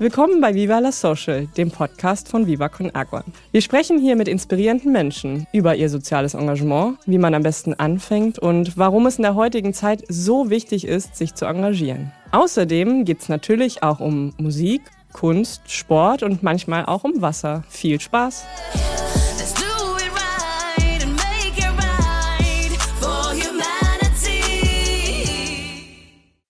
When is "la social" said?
0.78-1.46